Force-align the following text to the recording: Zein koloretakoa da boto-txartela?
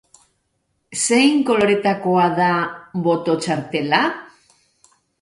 Zein 1.01 1.43
koloretakoa 1.51 2.25
da 2.41 2.51
boto-txartela? 3.09 4.05